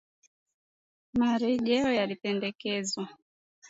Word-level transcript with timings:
Marejeleo 1.19 1.89
yalipendekezwa 1.97 3.05